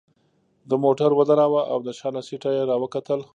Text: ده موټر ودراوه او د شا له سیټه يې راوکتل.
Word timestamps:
ده 0.69 0.75
موټر 0.83 1.09
ودراوه 1.15 1.61
او 1.71 1.79
د 1.87 1.89
شا 1.97 2.09
له 2.15 2.21
سیټه 2.27 2.49
يې 2.55 2.63
راوکتل. 2.71 3.19